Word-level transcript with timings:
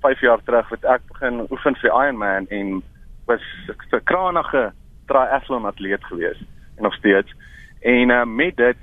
5 0.00 0.20
jaar 0.20 0.42
terug 0.44 0.68
het 0.68 0.84
ek 0.84 1.02
begin 1.08 1.46
oefen 1.50 1.76
vir 1.82 1.90
Ironman 1.90 2.46
en 2.48 2.82
was 3.26 3.42
'n 3.68 4.04
kranige 4.04 4.72
triathlon 5.06 5.64
atleet 5.64 6.04
gewees 6.04 6.40
en 6.76 6.82
nog 6.82 6.94
steeds. 6.94 7.34
En 7.80 8.10
uh, 8.10 8.24
met 8.24 8.56
dit 8.56 8.76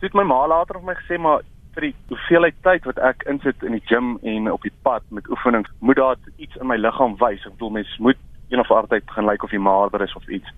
het 0.00 0.14
my 0.14 0.22
ma 0.22 0.46
later 0.46 0.78
vir 0.78 0.86
my 0.86 0.94
gesê 0.94 1.18
maar 1.18 1.40
vir 1.76 1.88
die 1.90 1.94
hoeveelheid 2.08 2.56
tyd 2.64 2.84
wat 2.88 2.98
ek 2.98 3.24
insit 3.30 3.62
in 3.62 3.72
die 3.76 3.84
gym 3.90 4.16
en 4.22 4.50
op 4.52 4.62
die 4.62 4.72
pad 4.82 5.02
met 5.10 5.28
oefenings, 5.28 5.70
moet 5.80 5.96
daar 5.96 6.16
iets 6.36 6.56
in 6.56 6.66
my 6.66 6.76
liggaam 6.76 7.16
wys. 7.20 7.44
Ek 7.44 7.52
bedoel 7.52 7.70
mens 7.80 7.98
moet 7.98 8.20
een 8.48 8.60
of 8.60 8.70
ander 8.70 8.88
tyd 8.88 9.10
gaan 9.10 9.24
lyk 9.24 9.32
like 9.32 9.44
of 9.44 9.52
jy 9.52 9.58
maarder 9.58 10.02
is 10.02 10.14
of 10.16 10.28
iets. 10.28 10.52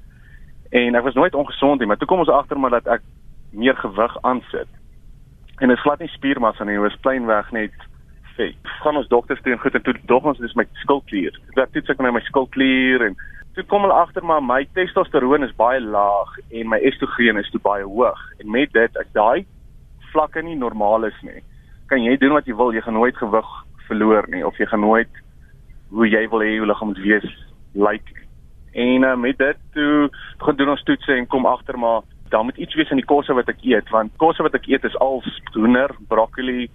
En 0.70 0.94
ek 0.94 1.02
was 1.02 1.14
nooit 1.14 1.34
ongesond 1.34 1.80
nie, 1.80 1.88
maar 1.88 1.96
toe 1.96 2.06
kom 2.06 2.22
ons 2.22 2.30
agter 2.30 2.60
maar 2.60 2.76
dat 2.76 2.86
ek 2.86 3.02
meer 3.50 3.76
gewig 3.76 4.16
aansit. 4.22 4.68
En 5.58 5.68
dit 5.68 5.76
is 5.76 5.82
glad 5.82 5.98
nie 5.98 6.10
spiermassa 6.12 6.64
nie, 6.64 6.76
dit 6.78 6.92
is 6.92 7.00
plainweg 7.02 7.50
net 7.56 7.86
vet. 8.38 8.70
Gaan 8.82 8.98
ons 9.00 9.10
dokters 9.10 9.42
toe 9.42 9.52
en 9.54 9.60
goed 9.62 9.76
en 9.76 9.84
toe 9.86 9.94
dog 10.10 10.30
ons 10.32 10.40
dis 10.42 10.56
my 10.58 10.64
skildklier. 10.84 11.36
Ek 11.56 11.74
het 11.74 11.90
dit 11.90 12.02
my 12.06 12.22
skildklier 12.30 13.08
en 13.10 13.18
toe 13.56 13.64
kom 13.66 13.82
hulle 13.86 13.98
agter 13.98 14.24
maar 14.24 14.42
my 14.44 14.62
testosteron 14.78 15.46
is 15.46 15.54
baie 15.58 15.80
laag 15.82 16.34
en 16.48 16.70
my 16.70 16.78
estrogen 16.90 17.40
is 17.40 17.50
toe 17.54 17.62
baie 17.64 17.86
hoog. 17.86 18.20
En 18.38 18.50
met 18.54 18.72
dit 18.72 19.00
as 19.02 19.08
daai 19.16 19.46
vlakke 20.12 20.42
nie 20.42 20.56
normaal 20.56 21.08
is 21.08 21.16
nie, 21.26 21.42
kan 21.90 22.00
jy 22.04 22.16
doen 22.20 22.36
wat 22.36 22.46
jy 22.48 22.54
wil, 22.56 22.72
jy 22.72 22.80
gaan 22.84 22.96
nooit 22.96 23.16
gewig 23.18 23.50
verloor 23.88 24.28
nie 24.32 24.44
of 24.46 24.56
jy 24.60 24.68
gaan 24.70 24.84
nooit 24.84 25.20
hoe 25.92 26.08
jy 26.08 26.22
wil 26.32 26.44
hê 26.44 26.54
jou 26.54 26.68
liggaam 26.68 26.92
moet 26.92 27.04
wees 27.04 27.28
lyk. 27.74 28.04
Like. 28.04 28.24
En 28.78 29.04
uh, 29.04 29.16
met 29.16 29.38
dit 29.38 29.60
toe 29.74 30.08
gaan 30.44 30.56
doen 30.56 30.74
ons 30.74 30.84
toetse 30.86 31.12
en 31.12 31.26
kom 31.26 31.46
agter 31.48 31.78
maar 31.80 32.06
daar 32.28 32.44
moet 32.44 32.56
iets 32.60 32.76
wees 32.76 32.90
in 32.92 33.00
die 33.00 33.08
kosse 33.08 33.34
wat 33.34 33.48
ek 33.48 33.62
eet 33.64 33.88
want 33.90 34.12
kosse 34.20 34.44
wat 34.44 34.54
ek 34.54 34.68
eet 34.68 34.84
is 34.84 34.96
al 35.04 35.22
hoender, 35.54 35.94
broccoli, 36.08 36.68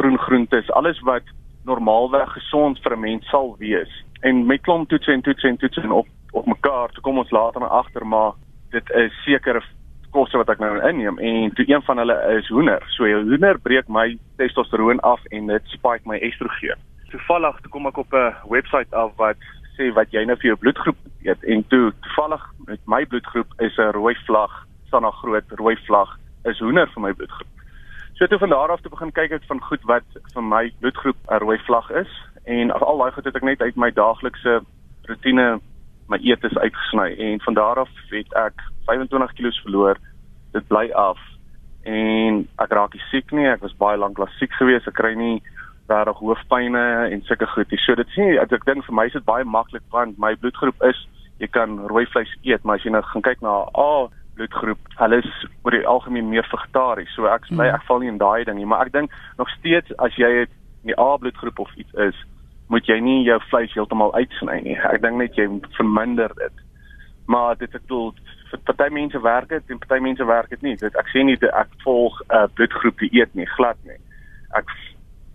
groen 0.00 0.18
groentes, 0.18 0.70
alles 0.72 1.00
wat 1.04 1.26
normaalweg 1.68 2.32
gesond 2.32 2.80
vir 2.82 2.96
'n 2.96 3.00
mens 3.00 3.28
sal 3.28 3.56
wees. 3.58 3.92
En 4.20 4.46
met 4.46 4.62
klomp 4.62 4.88
toetse 4.88 5.12
en 5.12 5.22
toetse 5.22 5.48
en 5.48 5.56
toetse 5.56 5.80
en 5.80 5.92
op 5.92 6.08
op 6.32 6.46
mekaar, 6.46 6.88
toe 6.88 7.02
kom 7.02 7.18
ons 7.18 7.30
later 7.30 7.60
na 7.60 7.66
agter 7.66 8.06
maar 8.06 8.32
dit 8.70 8.90
is 8.90 9.22
sekere 9.24 9.62
kosse 10.10 10.36
wat 10.36 10.48
ek 10.48 10.58
nou 10.58 10.88
inneem 10.88 11.18
en 11.18 11.52
toe 11.54 11.64
een 11.66 11.82
van 11.82 11.98
hulle 11.98 12.16
is 12.38 12.48
hoender. 12.48 12.82
So 12.86 13.04
hoender 13.04 13.58
breek 13.58 13.88
my 13.88 14.18
testosteron 14.36 15.00
af 15.00 15.24
en 15.30 15.46
dit 15.46 15.62
spike 15.64 16.08
my 16.08 16.18
estrogen. 16.18 16.78
Toevallig 17.10 17.60
toe 17.60 17.70
kom 17.70 17.86
ek 17.86 17.98
op 17.98 18.14
'n 18.14 18.34
webwerf 18.48 18.92
af 18.92 19.12
wat 19.16 19.42
sê 19.76 19.92
wat 19.94 20.10
jy 20.12 20.24
nou 20.24 20.36
vir 20.36 20.50
jou 20.50 20.56
bloedgroep 20.56 20.96
eet 21.22 21.44
en 21.44 21.64
toe 21.68 21.92
toevallig 22.00 22.44
met 22.66 22.80
my 22.86 23.04
bloedgroep 23.04 23.48
is 23.58 23.76
'n 23.78 23.92
rooi 23.92 24.14
vlag 24.26 24.66
staan 24.86 25.02
daar 25.02 25.12
groot 25.12 25.44
rooi 25.48 25.76
vlag 25.86 26.18
is 26.44 26.58
hoender 26.58 26.88
vir 26.94 27.02
my 27.02 27.12
bloedgroep. 27.12 27.59
So 28.20 28.26
toe 28.26 28.38
van 28.38 28.48
daar 28.48 28.68
af 28.70 28.80
te 28.80 28.88
begin 28.88 29.12
kyk 29.16 29.32
ek 29.32 29.44
van 29.48 29.62
goed 29.64 29.84
wat 29.88 30.16
vir 30.34 30.42
my 30.44 30.66
bloedgroep 30.80 31.16
'n 31.32 31.40
rooi 31.40 31.58
vlag 31.58 31.86
is 31.90 32.10
en 32.44 32.70
al 32.70 32.98
daai 32.98 33.12
goed 33.12 33.24
het 33.24 33.36
ek 33.36 33.42
net 33.42 33.62
uit 33.62 33.76
my 33.76 33.90
daaglikse 33.90 34.60
rotine 35.08 35.60
my 36.08 36.18
eetes 36.20 36.58
uitgesny 36.58 37.16
en 37.16 37.40
van 37.40 37.54
daar 37.54 37.78
af 37.78 37.88
het 38.10 38.34
ek 38.34 38.60
25 38.84 39.32
kg 39.32 39.62
verloor. 39.62 39.96
Dit 40.52 40.68
bly 40.68 40.90
af 40.92 41.18
en 41.82 42.48
ek 42.58 42.72
raak 42.72 42.92
nie 42.92 43.02
siek 43.10 43.32
nie. 43.32 43.48
Ek 43.48 43.62
was 43.62 43.76
baie 43.76 43.96
lank 43.96 44.18
lank 44.18 44.30
siek 44.36 44.52
geweest. 44.52 44.88
Ek 44.88 44.94
kry 45.00 45.14
nie 45.14 45.42
regtig 45.88 46.18
hoofpynne 46.18 47.08
en 47.10 47.22
sulke 47.22 47.46
goed 47.46 47.70
nie. 47.70 47.80
So 47.80 47.94
dit 47.94 48.08
sien 48.08 48.36
ek, 48.36 48.52
ek 48.52 48.64
dink 48.64 48.84
vir 48.84 48.94
my 48.94 49.06
is 49.06 49.12
dit 49.12 49.24
baie 49.24 49.44
maklik 49.44 49.82
want 49.90 50.18
my 50.18 50.34
bloedgroep 50.34 50.82
is 50.82 51.08
jy 51.38 51.46
kan 51.46 51.78
rooi 51.88 52.04
vleis 52.06 52.36
eet, 52.42 52.64
maar 52.64 52.76
as 52.76 52.84
jy 52.84 52.90
nou 52.90 53.02
gaan 53.02 53.22
kyk 53.22 53.40
na 53.40 53.64
A 53.72 54.08
bloedgroep, 54.40 54.80
hulle 54.96 55.20
is 55.20 55.30
oor 55.62 55.76
die 55.76 55.86
algemeen 55.86 56.30
meer 56.32 56.46
vegetaries. 56.48 57.12
So 57.16 57.28
ek 57.28 57.44
bly 57.50 57.68
mm. 57.68 57.76
ek 57.76 57.86
val 57.88 58.00
nie 58.00 58.12
in 58.12 58.20
daai 58.20 58.44
ding 58.48 58.56
nie, 58.60 58.68
maar 58.68 58.88
ek 58.88 58.94
dink 58.96 59.14
nog 59.40 59.52
steeds 59.58 59.92
as 60.00 60.16
jy 60.16 60.30
het 60.42 60.52
die 60.88 60.96
A 60.96 61.16
bloedgroep 61.20 61.60
of 61.60 61.72
iets 61.76 61.92
is, 62.00 62.16
moet 62.72 62.86
jy 62.88 62.96
nie 63.04 63.20
jou 63.26 63.36
vleis 63.50 63.72
heeltemal 63.76 64.14
uitsny 64.16 64.60
nie. 64.64 64.76
Ek 64.88 65.02
dink 65.04 65.20
net 65.20 65.36
jy 65.36 65.48
verminder 65.76 66.32
dit. 66.38 66.62
Maar 67.30 67.58
dit 67.60 67.74
ek 67.74 67.84
bedoel 67.84 68.14
vir 68.50 68.62
party 68.66 68.88
mense 68.94 69.20
werk 69.22 69.50
dit 69.52 69.74
en 69.74 69.82
party 69.82 70.00
mense 70.02 70.26
werk 70.26 70.54
dit 70.54 70.62
nie. 70.64 70.76
Dit 70.80 70.96
ek 70.98 71.10
sê 71.12 71.24
nie 71.26 71.36
ek 71.50 71.74
volg 71.84 72.16
'n 72.22 72.38
uh, 72.38 72.46
bloedgroep 72.56 73.04
dieet 73.04 73.34
nie, 73.34 73.48
glad 73.58 73.76
nie. 73.84 74.00
Ek 74.56 74.70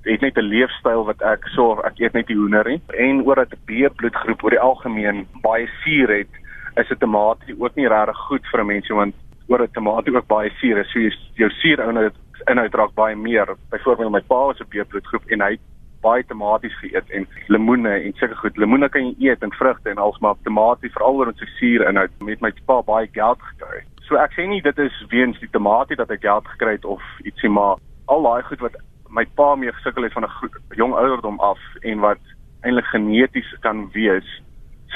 het 0.05 0.21
net 0.21 0.37
'n 0.37 0.49
leefstyl 0.49 1.05
wat 1.05 1.21
ek 1.21 1.45
sorg 1.53 1.85
ek 1.85 1.99
eet 1.99 2.13
net 2.13 2.27
die 2.27 2.39
hoender 2.39 2.65
nie 2.67 2.81
en 2.97 3.21
oor 3.25 3.35
dat 3.35 3.53
'n 3.53 3.61
B 3.69 3.85
bloedgroep 3.95 4.43
oor 4.43 4.55
die 4.55 4.65
algemeen 4.69 5.27
baie 5.41 5.69
suur 5.83 6.09
het 6.09 6.33
is 6.75 6.89
'n 6.91 6.97
tamatie 6.99 7.55
ook 7.59 7.75
nie 7.75 7.87
regtig 7.87 8.17
goed 8.27 8.45
vir 8.51 8.59
'n 8.61 8.67
mens 8.67 8.87
want 8.87 9.15
oor 9.47 9.61
'n 9.61 9.71
tamatie 9.71 10.15
ook 10.15 10.27
baie 10.27 10.49
suur 10.59 10.77
is. 10.77 10.91
So 10.91 10.99
jy, 10.99 11.11
jou 11.35 11.49
suur 11.49 11.79
inhoud 11.79 12.15
inhoud 12.51 12.73
raak 12.73 12.93
baie 12.93 13.15
meer. 13.15 13.47
Byvoorbeeld 13.69 14.11
my 14.11 14.21
pa 14.21 14.45
was 14.45 14.59
'n 14.59 14.67
B-bloedgroep 14.69 15.25
en 15.27 15.41
hy 15.41 15.57
baie 16.01 16.23
tamaties 16.23 16.77
geëet 16.79 17.09
en 17.09 17.27
lemoene 17.47 17.89
en 17.89 18.13
sulke 18.13 18.35
goed. 18.35 18.57
Lemoene 18.57 18.89
kan 18.89 19.05
jy 19.05 19.29
eet 19.29 19.43
en 19.43 19.51
vrugte 19.51 19.89
en 19.89 19.97
alsmaar 19.97 20.35
tamatie 20.43 20.91
veral 20.91 21.15
oor 21.15 21.33
sy 21.35 21.45
suur 21.59 21.87
inhoud 21.89 22.11
met 22.19 22.41
my 22.41 22.51
pa 22.65 22.81
baie 22.81 23.07
geld 23.11 23.39
gekry. 23.41 23.81
So 24.07 24.15
ek 24.21 24.35
sê 24.37 24.47
nie 24.47 24.61
dit 24.61 24.79
is 24.79 25.05
weens 25.09 25.39
die 25.39 25.49
tamatie 25.49 25.95
dat 25.95 26.11
ek 26.11 26.21
geld 26.21 26.47
gekry 26.47 26.71
het 26.77 26.85
of 26.85 27.01
ietsie 27.23 27.49
maar 27.49 27.77
al 28.05 28.23
daai 28.23 28.43
goed 28.43 28.59
wat 28.59 28.75
my 29.09 29.25
pa 29.35 29.55
mee 29.55 29.71
gesukkel 29.71 30.03
het 30.03 30.13
van 30.13 30.25
'n 30.25 30.75
jong 30.75 30.93
ouderdom 30.93 31.39
af 31.39 31.59
en 31.81 31.99
wat 31.99 32.21
eintlik 32.61 32.85
geneties 32.85 33.49
kan 33.61 33.89
wees 33.93 34.27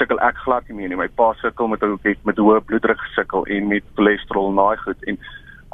sukkel 0.00 0.20
ek 0.24 0.40
glad 0.44 0.68
nie 0.68 0.78
meer 0.80 0.92
nie. 0.92 0.98
My 0.98 1.08
pa 1.20 1.32
sukkel 1.42 1.68
met 1.68 1.84
ook 1.84 2.08
met 2.24 2.40
hoë 2.40 2.60
bloeddruk 2.64 3.00
gesukkel 3.10 3.46
en 3.52 3.68
met 3.68 3.86
cholesterol 3.98 4.50
en 4.50 4.60
daai 4.60 4.82
goed 4.84 5.08
en 5.12 5.20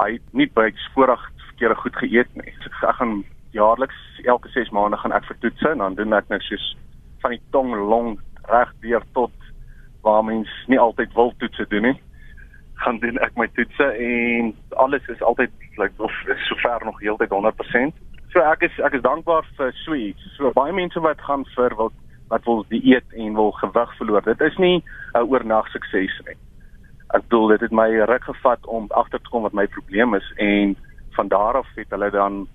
hy 0.01 0.11
het 0.17 0.37
nie 0.37 0.49
baie 0.53 0.73
voorag 0.93 1.23
verkeerde 1.49 1.79
goed 1.81 1.99
geëet 2.03 2.39
nie. 2.41 2.53
So 2.61 2.89
ek 2.91 2.99
gaan 2.99 3.15
jaarliks 3.55 4.01
elke 4.25 4.51
6 4.53 4.73
maande 4.75 4.99
gaan 5.01 5.15
ek 5.15 5.25
vir 5.29 5.39
toetse 5.43 5.71
en 5.71 5.83
dan 5.83 5.95
doen 5.97 6.17
ek 6.17 6.29
net 6.33 6.43
soos 6.45 6.65
van 7.23 7.33
die 7.33 7.43
tong 7.55 7.73
long 7.91 8.17
reg 8.51 8.73
deur 8.83 9.05
tot 9.17 9.33
waar 10.05 10.23
mens 10.23 10.51
nie 10.67 10.79
altyd 10.79 11.15
wil 11.17 11.33
toetse 11.41 11.65
doen 11.71 11.89
nie. 11.89 11.95
Gaan 12.83 12.99
doen 13.03 13.17
ek 13.25 13.39
my 13.39 13.47
toetse 13.57 13.87
en 14.09 14.51
alles 14.83 15.07
is 15.13 15.23
altyd 15.23 15.53
like 15.81 15.95
of 16.03 16.13
sover 16.49 16.85
nog 16.85 16.99
heeltyd 17.01 17.33
100%. 17.33 17.95
So 18.35 18.43
ek 18.43 18.67
is 18.67 18.75
ek 18.85 18.99
is 18.99 19.05
dankbaar 19.05 19.47
vir 19.57 19.73
so 19.85 19.95
iets. 19.95 20.29
So 20.37 20.51
baie 20.53 20.75
mense 20.75 21.01
wat 21.01 21.23
gaan 21.25 21.47
vir 21.55 21.75
wil 21.79 21.93
wat 22.27 22.43
wil 22.45 22.65
dieet 22.69 23.13
en 23.13 23.33
wil 23.33 23.51
gewig 23.51 23.95
verloor. 23.97 24.23
Dit 24.23 24.41
is 24.41 24.57
nie 24.57 24.83
'n 25.13 25.27
oornag 25.27 25.67
sukses 25.67 26.21
nie. 26.25 26.37
Ek 27.15 27.21
bedoel 27.21 27.47
dit 27.47 27.61
het 27.61 27.71
my 27.71 27.89
ruk 28.05 28.23
gevat 28.23 28.65
om 28.65 28.85
agter 28.89 29.19
te 29.19 29.29
kom 29.29 29.41
wat 29.41 29.53
my 29.53 29.67
probleem 29.67 30.13
is 30.13 30.33
en 30.35 30.75
van 31.11 31.27
daar 31.27 31.55
af 31.55 31.67
het 31.75 31.89
hulle 31.89 32.09
dan 32.11 32.47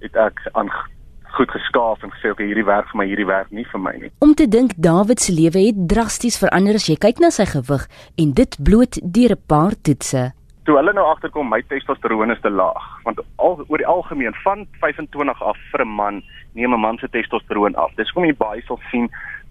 het 0.00 0.16
ek 0.16 0.48
aan 0.52 0.70
goed 1.22 1.50
geskaaf 1.50 2.02
en 2.02 2.10
gesê 2.10 2.30
okay 2.30 2.46
hierdie 2.46 2.66
werk 2.66 2.88
vir 2.90 2.98
my 2.98 3.06
hierdie 3.06 3.28
werk 3.28 3.50
nie 3.50 3.64
vir 3.72 3.80
my 3.80 3.94
nie. 4.00 4.10
Om 4.18 4.34
te 4.34 4.48
dink 4.48 4.74
Dawid 4.76 5.20
se 5.20 5.32
lewe 5.32 5.62
het 5.66 5.88
drasties 5.88 6.38
verander 6.42 6.74
as 6.74 6.88
jy 6.90 6.96
kyk 7.00 7.22
na 7.22 7.30
sy 7.30 7.46
gewig 7.46 7.86
en 8.16 8.32
dit 8.32 8.56
bloot 8.58 8.98
deur 9.02 9.36
'n 9.36 9.44
paar 9.46 9.74
toetse 9.82 10.32
toe 10.64 10.76
hulle 10.76 10.92
nou 10.92 11.06
agterkom 11.08 11.48
my 11.48 11.62
testosteron 11.70 12.32
is 12.34 12.40
te 12.44 12.50
laag 12.52 12.86
want 13.06 13.20
al 13.36 13.62
oor 13.66 13.80
die 13.80 13.88
algemeen 13.88 14.36
van 14.44 14.66
25 14.82 15.42
af 15.42 15.58
vir 15.72 15.84
'n 15.84 15.94
man 16.00 16.22
neem 16.54 16.74
'n 16.74 16.80
man 16.80 16.98
se 16.98 17.08
testosteron 17.08 17.74
af. 17.74 17.94
Dis 17.96 18.10
hoekom 18.10 18.28
jy 18.28 18.36
baie 18.36 18.62
sal 18.62 18.80
sien 18.90 19.08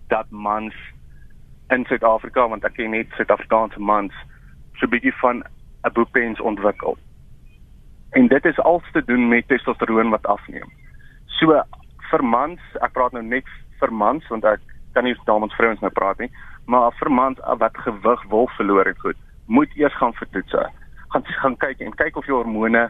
dat 0.08 0.30
mans 0.30 0.74
in 1.70 1.86
Suid-Afrika 1.86 2.48
want 2.48 2.64
ek 2.64 2.74
ken 2.74 2.92
net 2.92 3.08
Suid-Afrikaanse 3.18 3.80
mans 3.80 4.14
so 4.78 4.86
'n 4.86 4.90
bietjie 4.90 5.14
van 5.22 5.44
'n 5.84 5.94
boepens 5.94 6.40
ontwikkel. 6.40 6.98
En 8.12 8.28
dit 8.28 8.46
is 8.46 8.60
alles 8.60 8.92
te 8.92 9.04
doen 9.06 9.28
met 9.28 9.48
testosteron 9.48 10.10
wat 10.10 10.26
afneem. 10.26 10.70
So 11.26 11.64
vir 12.12 12.24
mans, 12.24 12.60
ek 12.82 12.94
praat 12.94 13.12
nou 13.12 13.24
net 13.24 13.46
vir 13.80 13.94
mans 13.94 14.28
want 14.28 14.46
ek 14.46 14.60
kan 14.94 15.04
nie 15.04 15.16
dames 15.26 15.54
vrouens 15.54 15.80
nou 15.80 15.92
praat 15.92 16.20
nie, 16.20 16.32
maar 16.66 16.92
vir 16.92 17.12
mans 17.12 17.38
wat 17.58 17.78
gewig 17.78 18.24
wil 18.30 18.48
verloor 18.48 18.86
het 18.86 19.00
goed, 19.00 19.18
moet 19.46 19.70
eers 19.76 19.96
gaan 19.96 20.14
vir 20.14 20.28
toetse 20.32 20.70
gaan 21.14 21.24
gaan 21.26 21.58
kyk 21.58 21.82
en 21.82 21.96
kyk 21.96 22.18
of 22.18 22.26
jou 22.26 22.38
hormone 22.38 22.90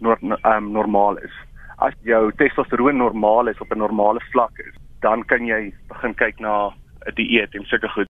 nor, 0.00 0.18
um, 0.22 0.72
normaal 0.72 1.18
is. 1.22 1.34
As 1.78 1.94
jou 2.06 2.30
testosteron 2.38 2.96
normaal 2.96 3.48
is 3.48 3.60
op 3.60 3.72
'n 3.72 3.78
normale 3.78 4.20
vlak 4.32 4.58
is, 4.58 4.74
dan 5.00 5.24
kan 5.24 5.46
jy 5.46 5.74
begin 5.88 6.14
kyk 6.14 6.40
na 6.40 6.70
'n 7.06 7.14
dieet 7.14 7.54
en 7.54 7.64
sulke 7.64 7.88
goed. 7.88 8.10